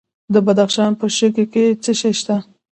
د 0.33 0.35
بدخشان 0.45 0.91
په 0.99 1.05
شکی 1.17 1.45
کې 1.53 1.65
څه 1.83 1.91
شی 1.99 2.13
شته؟ 2.19 2.35